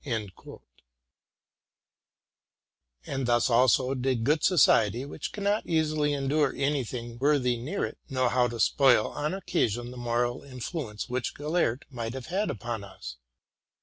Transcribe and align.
''And 3.05 3.27
thus 3.27 3.51
also 3.51 3.93
did 3.93 4.23
good 4.23 4.43
society, 4.43 5.05
which 5.05 5.31
cannot 5.31 5.67
easily 5.67 6.15
en 6.15 6.27
dure 6.27 6.55
any 6.57 6.83
thing 6.83 7.19
worthy 7.19 7.55
near 7.57 7.85
it, 7.85 7.99
know 8.09 8.27
how 8.27 8.47
to 8.47 8.59
spoil, 8.59 9.09
on 9.09 9.35
occasion, 9.35 9.91
the 9.91 9.97
moral 9.97 10.41
influence 10.41 11.07
which 11.07 11.35
Gellert 11.35 11.85
might 11.91 12.15
have 12.15 12.25
had 12.33 12.49
upon 12.49 12.83
us. 12.83 13.17